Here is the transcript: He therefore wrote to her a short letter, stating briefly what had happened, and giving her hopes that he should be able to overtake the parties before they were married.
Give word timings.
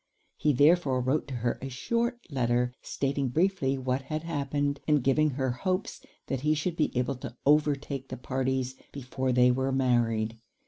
He 0.35 0.51
therefore 0.51 0.99
wrote 0.99 1.27
to 1.27 1.35
her 1.45 1.59
a 1.61 1.69
short 1.69 2.25
letter, 2.31 2.73
stating 2.81 3.29
briefly 3.29 3.77
what 3.77 4.01
had 4.01 4.23
happened, 4.23 4.79
and 4.87 5.03
giving 5.03 5.29
her 5.31 5.51
hopes 5.51 6.03
that 6.25 6.41
he 6.41 6.55
should 6.55 6.75
be 6.75 6.91
able 6.97 7.17
to 7.17 7.37
overtake 7.45 8.07
the 8.09 8.17
parties 8.17 8.73
before 8.91 9.31
they 9.31 9.51
were 9.51 9.71
married. 9.71 10.39